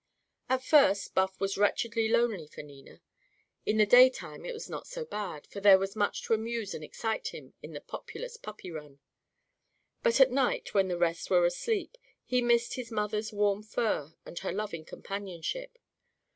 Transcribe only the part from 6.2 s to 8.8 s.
to amuse and excite him in the populous puppy